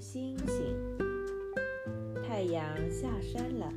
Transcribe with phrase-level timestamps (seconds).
[0.00, 0.76] 星星。
[2.22, 3.72] 太阳下山了，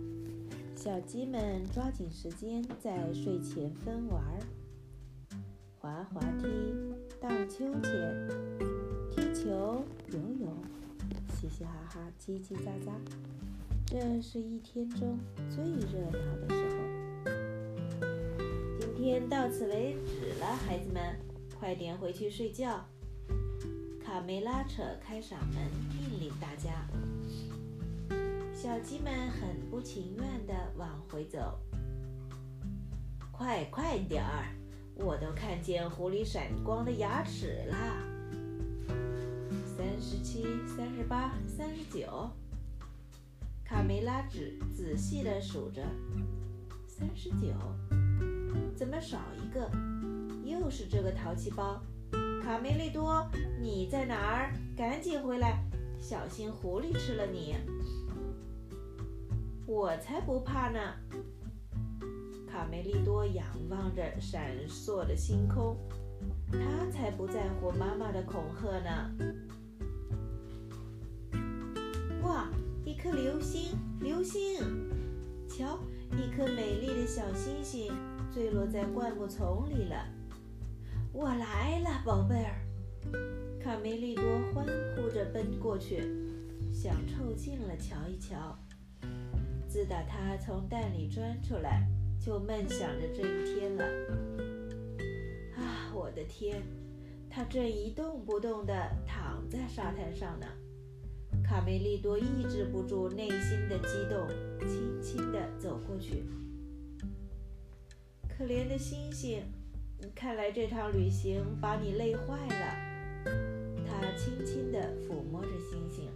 [0.76, 4.40] 小鸡们抓紧时间在睡前分玩儿：
[5.80, 6.48] 滑滑梯、
[7.20, 8.28] 荡秋千、
[9.10, 10.54] 踢球、游泳，
[11.34, 12.92] 嘻嘻哈哈，叽叽喳喳。
[13.86, 15.18] 这是一天中
[15.50, 16.76] 最热闹的时候。
[18.80, 21.18] 今天到此为止了，孩子们，
[21.60, 22.86] 快点回去睡觉。
[24.04, 25.56] 卡梅拉扯开嗓门
[26.22, 26.88] 领大家。
[28.54, 31.60] 小鸡们很不情愿地往回走。
[33.32, 34.46] 快快点儿！
[34.94, 37.98] 我都看见狐狸闪光的牙齿啦！
[39.66, 42.30] 三十七、三十八、三十九。
[43.66, 44.38] 卡梅拉仔
[44.76, 45.82] 仔细地数着。
[46.88, 47.48] 三十九，
[48.76, 49.68] 怎么少一个？
[50.46, 51.82] 又是这个淘气包！
[52.44, 53.28] 卡梅利多，
[53.60, 54.54] 你在哪儿？
[54.78, 55.64] 赶紧回来，
[56.02, 57.56] 小心狐狸吃了你！
[59.68, 60.80] 我才不怕呢！
[62.50, 65.78] 卡梅利多仰望着闪烁的星空，
[66.52, 66.60] 他
[66.92, 69.12] 才不在乎妈妈的恐吓呢！
[72.24, 72.50] 哇，
[72.84, 74.60] 一颗流星，流星！
[75.48, 75.78] 瞧，
[76.18, 77.94] 一颗美丽的小星星
[78.34, 80.04] 坠落在灌木丛里了。
[81.14, 82.71] 我来了，宝贝儿！
[83.64, 86.04] 卡梅利多欢呼着奔过去，
[86.74, 88.58] 想凑近了瞧一瞧。
[89.68, 91.88] 自打他从蛋里钻出来，
[92.20, 93.86] 就梦想着这一天了。
[95.56, 96.62] 啊，我的天！
[97.30, 98.74] 他正一动不动地
[99.08, 100.48] 躺在沙滩上呢。
[101.44, 104.28] 卡梅利多抑制不住内心的激动，
[104.68, 106.26] 轻轻地走过去。
[108.28, 109.44] 可怜的星星！
[110.14, 112.91] 看来这趟旅行把你累坏了。
[114.02, 116.10] 他轻轻地抚摸着星星。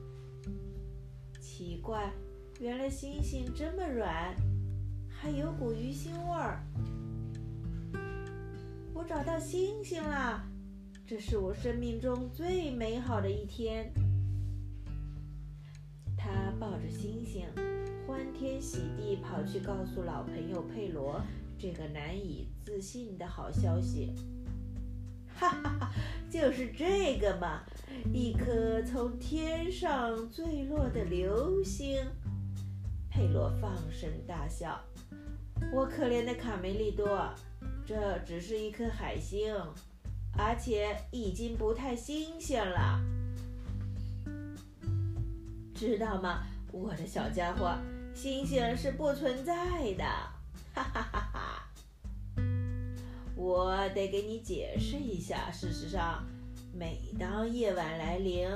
[1.40, 2.12] 奇怪，
[2.60, 4.36] 原来星星这么软，
[5.08, 6.64] 还有股鱼腥味儿。
[8.92, 10.44] 我找到星星了，
[11.06, 13.94] 这是我生命中最美好的一天。
[16.18, 17.46] 他抱着星星，
[18.08, 21.22] 欢天喜地跑去告诉老朋友佩罗。
[21.60, 24.14] 这个难以置信的好消息，
[25.36, 25.92] 哈哈哈，
[26.30, 27.64] 就是这个嘛！
[28.14, 31.98] 一颗从天上坠落的流星。
[33.10, 34.80] 佩洛放声大笑。
[35.74, 37.34] 我可怜的卡梅利多，
[37.86, 39.56] 这只是一颗海星，
[40.38, 43.00] 而且已经不太新鲜了，
[45.74, 47.74] 知道吗，我的小家伙？
[48.14, 49.54] 星星是不存在
[49.94, 50.04] 的。
[50.74, 51.68] 哈哈哈哈！
[53.36, 55.50] 我得给你解释一下。
[55.52, 56.26] 事实上，
[56.78, 58.50] 每当夜晚来临，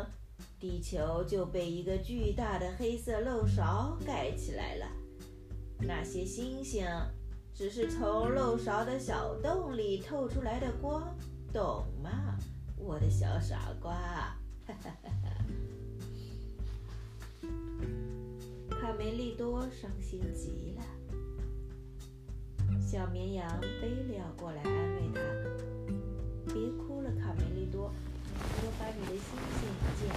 [0.60, 4.86] 地球就被一个巨大的黑色漏勺盖起来了。
[5.80, 6.86] 那些星星
[7.54, 11.16] 只是从漏勺的小洞里透出来的光，
[11.54, 12.38] 懂吗，
[12.78, 13.94] 我的小傻瓜？
[13.94, 14.38] 哈
[14.68, 15.46] 哈哈哈！
[18.82, 20.84] 卡梅利多伤心极了。
[22.82, 25.22] 小绵羊贝利奥过来安慰他
[26.54, 27.94] ：“别哭了，卡梅利多，
[28.62, 29.24] 我把你的星
[29.60, 29.68] 星
[30.00, 30.16] 捡回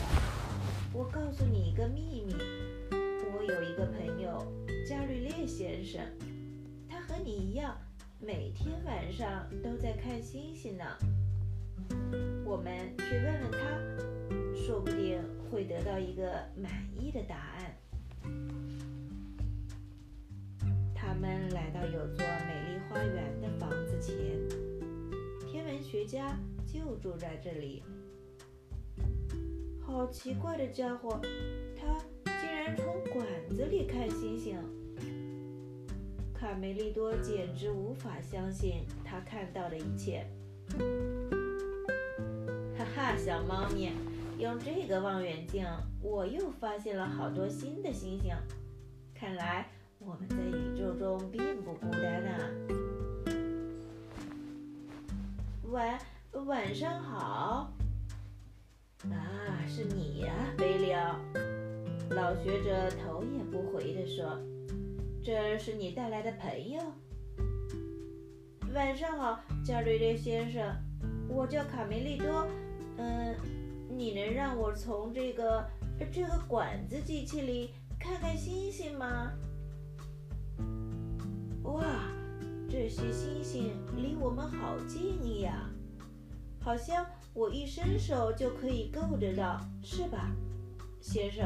[0.00, 0.02] 来。
[0.92, 2.34] 我告诉你一个秘密，
[2.92, 4.44] 我有一个朋友
[4.88, 6.00] 伽吕列先生，
[6.88, 7.76] 他和你一样，
[8.20, 10.84] 每天晚上都在看星星呢。
[12.44, 13.58] 我们去问问他，
[14.54, 17.76] 说不定会得到一个满意的答案。”
[20.94, 24.14] 他们来到有座美丽花园的房子前，
[25.46, 26.36] 天文学家
[26.72, 27.82] 就住在这里。
[29.80, 31.20] 好奇怪的家伙，
[31.76, 34.56] 他竟然从管子里看星星。
[36.32, 40.24] 卡梅利多简直无法相信他看到的一切。
[42.78, 43.90] 哈哈，小猫咪，
[44.38, 45.66] 用这个望远镜，
[46.00, 48.32] 我又发现了好多新的星星。
[49.14, 49.68] 看来。
[50.02, 52.40] 我们在宇宙中并不孤单啊！
[55.64, 55.78] 喂
[56.32, 57.72] 晚上好。
[59.10, 61.16] 啊，是你呀，贝利奥。
[62.10, 64.38] 老学者头也不回地说
[65.24, 66.80] ：“这是你带来的朋友。”
[68.72, 70.62] 晚上好，加瑞列先生。
[71.28, 72.46] 我叫卡梅利多。
[72.96, 73.34] 嗯，
[73.88, 75.68] 你能让我从这个
[76.12, 79.32] 这个管子机器里看看星星吗？
[81.64, 81.82] 哇，
[82.68, 85.69] 这些星星离我们好近呀，
[86.70, 90.30] 好像我一伸手就可以够得到，是吧？
[91.00, 91.44] 先生，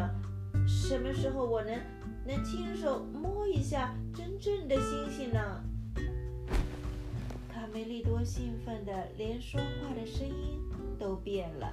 [0.69, 1.81] 什么时候我能
[2.27, 5.65] 能亲手摸一下真正的星星呢？
[7.51, 10.61] 卡梅利多兴奋的连说话的声音
[10.99, 11.73] 都变了。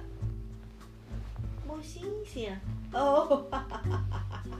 [1.68, 2.56] 摸星星？
[2.94, 4.58] 哦，哈哈哈哈哈哈！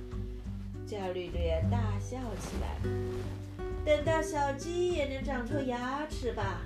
[0.87, 2.77] 伽利略大笑起来。
[3.87, 6.61] 等到小鸡也能长出牙齿吧？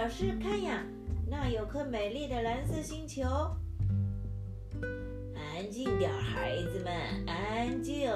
[0.00, 0.82] 老师看呀，
[1.26, 3.22] 那有颗美丽的蓝色星球。
[5.34, 6.90] 安静点，孩子们，
[7.26, 8.08] 安静。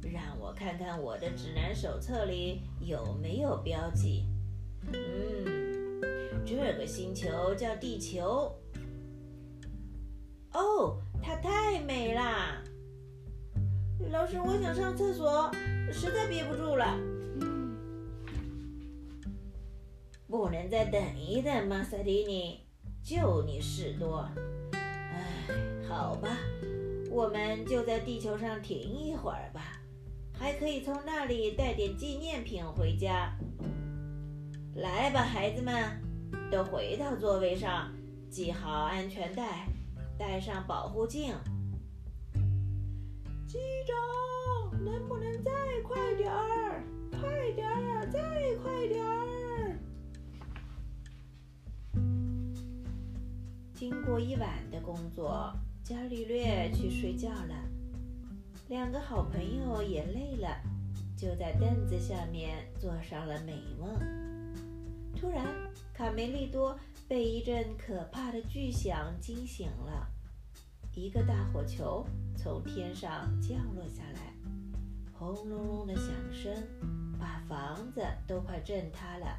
[0.00, 4.28] 让我看看我的指南手册里有没有标记。
[4.92, 6.00] 嗯，
[6.46, 8.54] 这个星球叫地球。
[10.52, 12.62] 哦，它太美啦！
[14.12, 15.50] 老师，我想上厕所，
[15.92, 16.96] 实在憋不住了。
[20.36, 22.58] 不能再等一等吗，塞蒂尼？
[23.04, 24.28] 就你事多。
[24.72, 25.46] 唉，
[25.88, 26.28] 好吧，
[27.08, 29.80] 我们就在地球上停一会儿吧，
[30.36, 33.32] 还可以从那里带点纪念品回家。
[34.74, 35.72] 来吧，孩子们，
[36.50, 37.92] 都回到座位上，
[38.28, 39.68] 系好安全带。
[40.18, 41.32] 戴上保护镜，
[43.46, 45.52] 机长，能不能再
[45.84, 46.82] 快点儿？
[47.20, 48.20] 快点儿，再
[48.56, 49.23] 快点儿！
[53.84, 57.68] 经过一晚的工作，伽利略去睡觉了。
[58.68, 60.48] 两个好朋友也累了，
[61.14, 63.94] 就在凳子下面做上了美梦。
[65.14, 65.44] 突然，
[65.92, 66.78] 卡梅利多。
[67.06, 70.08] 被一阵可怕的巨响惊醒了，
[70.94, 74.32] 一个大火球从天上降落下来，
[75.12, 76.50] 轰隆隆的响声
[77.20, 79.38] 把房子都快震塌了。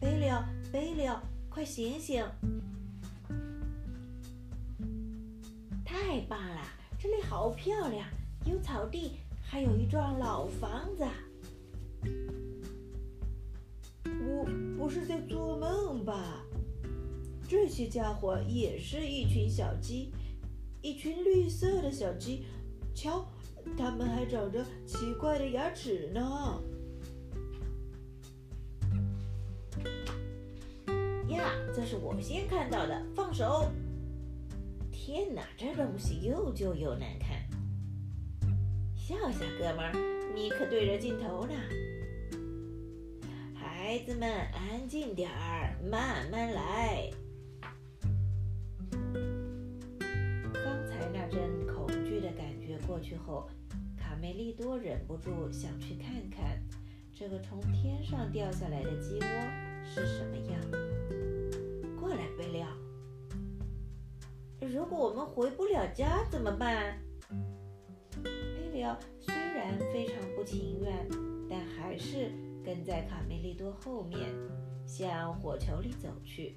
[0.00, 0.42] 贝利奥，
[0.72, 1.20] 贝利奥，
[1.50, 2.24] 快醒醒！
[6.12, 6.60] 太棒了，
[6.98, 8.06] 这里好漂亮，
[8.44, 9.12] 有草地，
[9.42, 11.06] 还有一幢老房子。
[14.04, 16.44] 我不是在做梦吧？
[17.48, 20.12] 这些家伙也是一群小鸡，
[20.82, 22.44] 一群绿色的小鸡。
[22.94, 23.26] 瞧，
[23.78, 26.62] 它们还长着奇怪的牙齿呢。
[31.28, 33.70] 呀，这是我先看到的，放手！
[35.04, 37.30] 天哪，这东西又旧又难看。
[38.94, 39.92] 笑笑，哥们儿，
[40.32, 41.52] 你可对着镜头呢。
[43.52, 47.10] 孩子们，安静点儿，慢慢来。
[50.52, 53.50] 刚才那阵恐惧的感觉过去后，
[53.98, 56.62] 卡梅利多忍不住想去看看
[57.12, 59.26] 这个从天上掉下来的鸡窝
[59.84, 60.60] 是什么样。
[62.00, 62.68] 过来，贝利奥。
[64.66, 66.98] 如果我们回不了家怎么办？
[68.22, 68.30] 贝
[68.72, 71.08] 利奥虽然非常不情愿，
[71.48, 72.30] 但还是。
[72.64, 74.20] 跟在卡梅利多后面，
[74.86, 76.56] 向火球里走去。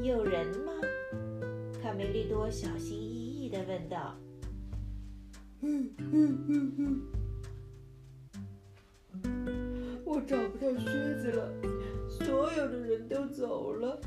[0.00, 0.72] 有人吗？
[1.82, 4.14] 卡梅利多小心翼翼地问道。
[5.62, 7.02] 嗯嗯嗯嗯。
[10.04, 10.84] 我找不到靴
[11.16, 11.52] 子了，
[12.08, 14.00] 所有的人都走了，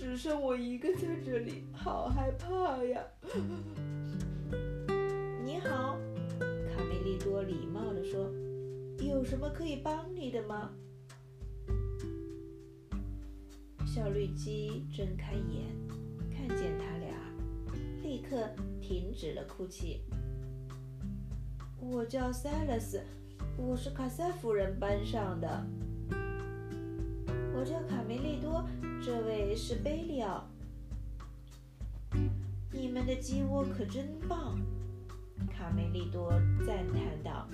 [0.00, 3.04] 只剩我一个在这里，好害怕呀！
[5.44, 5.98] 你好，
[6.40, 8.32] 卡梅利多礼貌地说。
[8.98, 10.70] 有什么可以帮你的吗？
[13.86, 15.66] 小绿鸡睁开眼，
[16.30, 17.14] 看见他俩，
[18.02, 18.48] 立刻
[18.80, 20.00] 停止了哭泣。
[21.78, 23.02] 我叫塞勒斯，
[23.58, 25.66] 我是卡塞夫人班上的。
[27.52, 28.66] 我叫卡梅利多，
[29.02, 30.46] 这位是贝利奥。
[32.70, 34.60] 你们的鸡窝可真棒，
[35.50, 36.30] 卡梅利多
[36.66, 37.48] 赞叹道。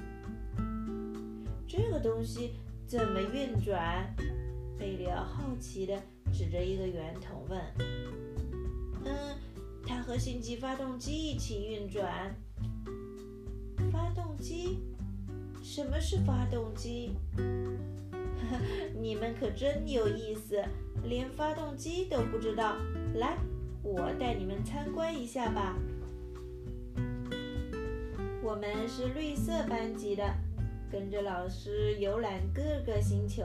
[1.69, 2.55] 这个东西
[2.87, 4.12] 怎么运转？
[4.76, 5.97] 贝利奥好奇地
[6.33, 7.61] 指着一个圆筒问
[9.07, 9.38] ：“嗯，
[9.87, 12.35] 它和星际发动机一起运转。
[13.93, 14.81] 发动机？
[15.62, 17.12] 什么是发动机？
[19.00, 20.62] 你们可真有意思，
[21.08, 22.76] 连发动机都不知道。
[23.14, 23.36] 来，
[23.82, 25.76] 我带你们参观一下吧。
[28.42, 30.25] 我们是绿色班级的。”
[30.88, 33.42] 跟着老师游览各个星球，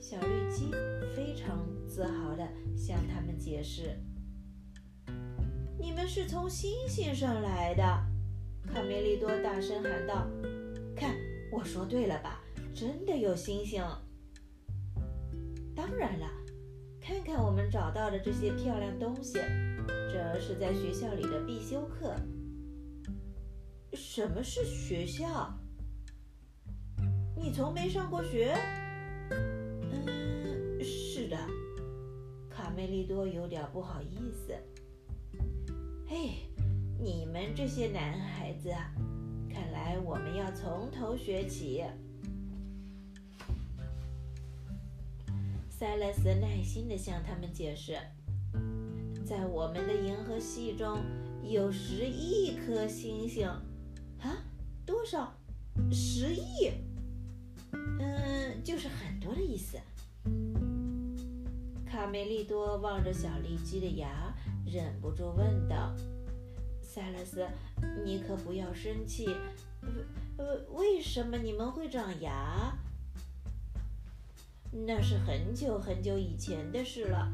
[0.00, 0.70] 小绿鸡
[1.16, 3.98] 非常自豪地向他们解释
[5.78, 7.82] ：“你们是从星星上来的。”
[8.72, 10.28] 卡梅利多大声喊道
[10.94, 11.16] ：“看，
[11.50, 12.40] 我说对了吧？
[12.72, 13.82] 真的有星星。
[15.76, 16.26] 当然了，
[16.98, 19.34] 看看我们找到的这些漂亮东西，
[20.10, 22.16] 这是在学校里的必修课。
[23.92, 25.54] 什么是学校？
[27.36, 28.56] 你从没上过学？
[29.30, 31.36] 嗯，是的。
[32.48, 34.54] 卡梅利多有点不好意思。
[36.06, 36.30] 嘿，
[36.98, 38.70] 你们这些男孩子，
[39.52, 41.84] 看来我们要从头学起。
[45.86, 47.96] 塞勒斯耐心地向他们解释，
[49.24, 50.98] 在我们的银河系中
[51.44, 53.46] 有十亿颗星星。
[54.18, 54.42] 啊，
[54.84, 55.32] 多少？
[55.92, 56.72] 十亿？
[58.00, 59.78] 嗯，就是很多的意思。
[61.88, 64.34] 卡梅利多望着小丽鸡的牙，
[64.66, 65.94] 忍不住问道
[66.82, 67.46] ：“塞勒斯，
[68.04, 69.28] 你可不要生气。
[70.36, 72.76] 呃，为什么你们会长牙？
[74.72, 77.32] 那是很久很久以前的事了。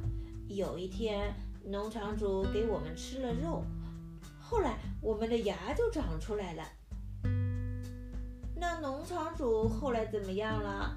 [0.49, 1.35] 有一天，
[1.65, 3.65] 农场主给我们吃了肉，
[4.41, 6.65] 后来我们的牙就长出来了。”
[8.55, 10.97] 那农场主后来怎么样了？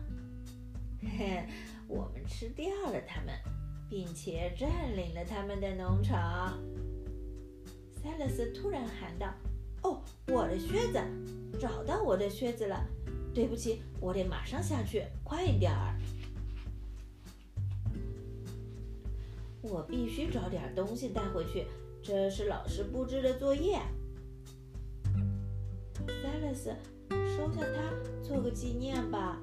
[1.01, 1.47] 嘿嘿，
[1.87, 3.33] 我们吃掉了他们，
[3.89, 6.59] 并且占领了他们的农场。
[8.03, 9.33] 塞勒斯突然喊道
[9.81, 10.99] ：“哦，我的靴子！
[11.59, 12.85] 找到我的靴子了！
[13.33, 15.94] 对不起，我得马上下去，快点儿！
[19.75, 21.67] 我必须找点东西带回去，
[22.01, 23.77] 这是老师布置的作业。”
[26.07, 26.73] 塞勒斯。
[27.09, 29.37] 收下它，做个纪念吧。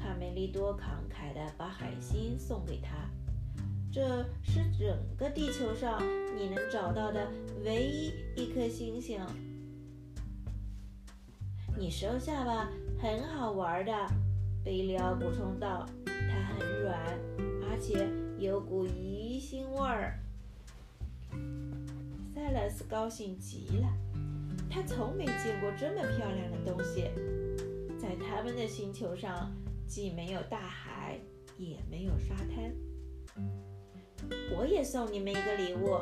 [0.00, 3.10] 卡梅利多慷慨地把海星送给他。
[3.92, 6.00] 这是整个地球上
[6.36, 7.26] 你能找到的
[7.64, 9.20] 唯一一颗星星。
[11.76, 12.70] 你收下吧，
[13.02, 13.92] 很好玩的。
[14.64, 17.18] 贝利奥补充道：“它很软，
[17.68, 18.06] 而且
[18.38, 20.18] 有股鱼腥味儿。”
[22.34, 23.88] 塞勒斯高兴极了。
[24.70, 27.10] 他从没见过这么漂亮的东西，
[27.98, 29.50] 在他们的星球上，
[29.86, 31.18] 既没有大海，
[31.56, 32.72] 也没有沙滩。
[34.54, 35.98] 我也送你们一个礼物。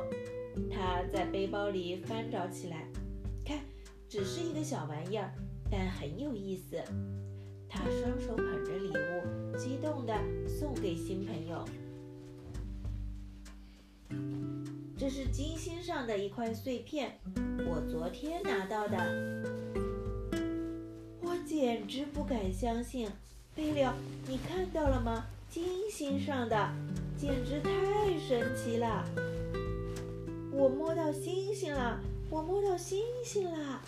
[0.70, 2.88] 他在背包里翻找起来，
[3.44, 3.60] 看，
[4.08, 5.32] 只是一个小玩意儿，
[5.70, 6.76] 但很有意思。
[7.68, 10.14] 他双手捧着礼物，激动地
[10.48, 11.64] 送给新朋友。
[14.98, 17.18] 这是金星上的一块碎片，
[17.66, 18.96] 我昨天拿到的。
[21.20, 23.10] 我简直不敢相信，
[23.54, 23.86] 贝利，
[24.26, 25.26] 你看到了吗？
[25.50, 26.70] 金星上的，
[27.16, 27.70] 简直太
[28.18, 29.04] 神奇了！
[30.52, 33.80] 我摸到星星了，我摸到星星了！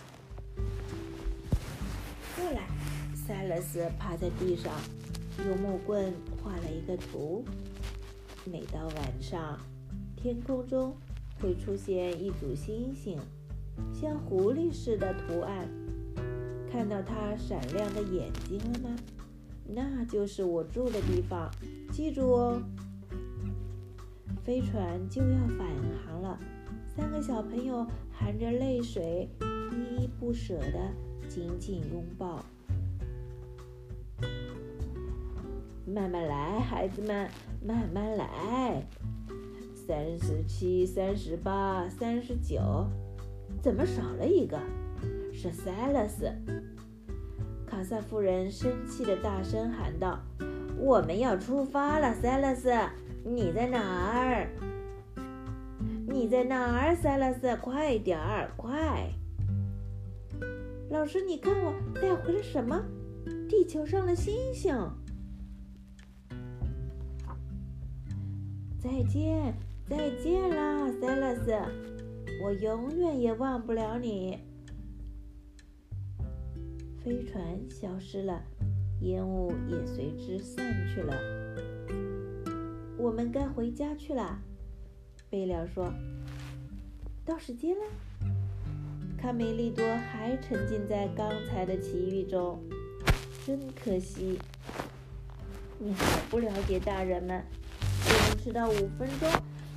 [2.35, 2.67] 过来，
[3.13, 4.71] 塞勒斯趴在地上，
[5.45, 7.43] 用木棍画了一个图。
[8.45, 9.59] 每到晚上。
[10.21, 10.93] 天空中
[11.39, 13.17] 会出现一组星星，
[13.93, 15.65] 像狐狸似的图案。
[16.69, 18.95] 看到它闪亮的眼睛了吗？
[19.65, 21.49] 那就是我住的地方。
[21.93, 22.61] 记住哦。
[24.43, 25.67] 飞船就要返
[26.05, 26.37] 航了，
[26.85, 29.29] 三个小朋友含着泪水，
[29.71, 30.91] 依依不舍地
[31.29, 32.43] 紧紧拥抱。
[35.85, 37.29] 慢慢来，孩子们，
[37.65, 38.85] 慢慢来。
[39.89, 42.61] 三十七、三十八、三十九，
[43.59, 44.55] 怎么少了一个？
[45.33, 46.31] 是塞勒斯。
[47.65, 50.19] 卡萨夫人生气的大声喊道
[50.77, 52.71] ：“我们要出发了，塞勒斯，
[53.25, 54.47] 你在哪儿？
[56.07, 57.57] 你在哪儿，塞勒斯？
[57.57, 59.11] 快点儿，快！”
[60.91, 62.79] 老师，你看我带回了什么？
[63.49, 64.71] 地球上的星星。
[68.79, 69.51] 再见。
[69.89, 71.51] 再见啦，塞勒斯！
[72.43, 74.37] 我永远也忘不了你。
[77.03, 78.39] 飞船消失了，
[79.01, 81.15] 烟雾也随之散去了。
[82.99, 84.39] 我们该回家去了，
[85.27, 85.91] 贝利说。
[87.25, 87.81] 到时间了。
[89.17, 92.61] 卡梅利多还沉浸在刚才的奇遇中，
[93.43, 94.37] 真可惜。
[95.79, 97.43] 你还不了解大人们，
[98.05, 99.27] 我们迟到五分钟。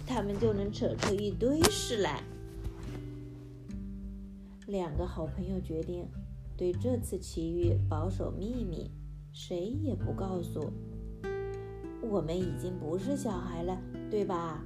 [0.07, 2.23] 他们就能扯出一堆事来。
[4.67, 6.07] 两个好朋友决定
[6.57, 8.91] 对这次奇遇保守秘密，
[9.33, 10.73] 谁也不告诉。
[12.03, 13.81] 我们已经不是小孩了，
[14.11, 14.65] 对吧？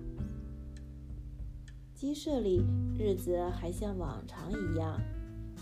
[1.94, 2.62] 鸡舍里
[2.98, 5.00] 日子还像往常一样，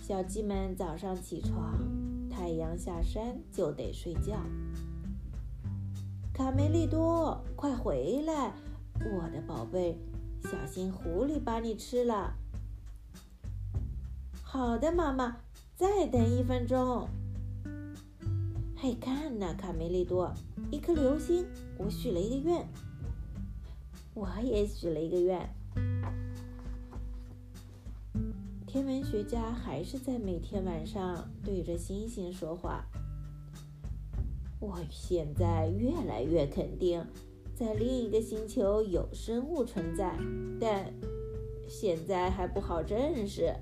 [0.03, 1.79] 小鸡们早上起床，
[2.29, 4.39] 太阳下山就得睡觉。
[6.33, 8.53] 卡梅利多，快回来，
[9.05, 9.99] 我的宝贝，
[10.43, 12.35] 小心狐狸把你吃了。
[14.43, 15.37] 好的，妈妈，
[15.77, 17.09] 再等一分钟。
[18.77, 20.33] 嘿，看呐，卡梅利多，
[20.71, 21.47] 一颗流星，
[21.77, 22.67] 我许了一个愿。
[24.15, 25.49] 我也许了一个愿。
[28.67, 32.85] 天文学家还是在每天晚上对着星星说话。
[34.61, 37.05] 我现在越来越肯定，
[37.55, 40.19] 在另一个星球有生物存在，
[40.61, 40.93] 但
[41.69, 43.55] 现在还不好证实。